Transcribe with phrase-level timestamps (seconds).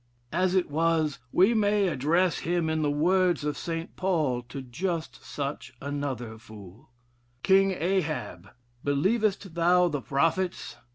[0.33, 3.95] As it was, we may address him in the words of St.
[3.95, 6.89] Paul to just such another fool,
[7.43, 8.49] 'King Ahab,
[8.83, 10.77] believest thou the prophets?